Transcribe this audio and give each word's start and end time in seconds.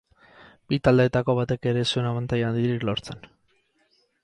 Bi 0.71 0.79
taldeetako 0.87 1.35
batek 1.41 1.69
ere 1.73 1.85
ez 1.87 1.91
zuen 1.95 2.09
abantaila 2.13 2.49
handirik 2.51 2.89
lortzen. 2.91 3.25